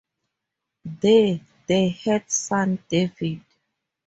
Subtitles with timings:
[0.83, 3.43] There, they had son David.